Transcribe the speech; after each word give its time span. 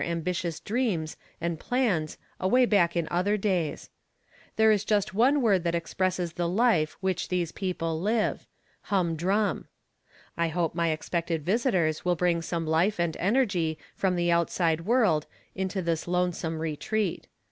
ambitious 0.03 0.59
dreams 0.59 1.15
"and 1.39 1.59
plans 1.59 2.17
away 2.39 2.65
back 2.65 2.95
in 2.95 3.05
oth^fer 3.11 3.39
.'days. 3.39 3.91
There 4.55 4.71
is 4.71 4.83
just 4.83 5.13
one 5.13 5.43
word 5.43 5.63
that 5.63 5.75
expresses 5.75 6.33
AMife 6.33 6.93
which 7.01 7.27
these 7.27 7.51
peo 7.51 7.75
ple 7.75 8.01
live— 8.01 8.47
humdrum. 8.91 9.67
I 10.35 10.47
hope 10.47 10.73
my 10.73 10.87
expected 10.87 11.43
visitors 11.45 12.03
will 12.03 12.15
bring 12.15 12.41
some 12.41 12.65
life 12.65 12.99
and 12.99 13.13
ene]^y';fipom 13.19 14.15
the 14.15 14.31
outside 14.31 14.81
world 14.87 15.27
into 15.53 15.83
this 15.83 16.07
lonesome 16.07 16.57
retreat. 16.57 17.27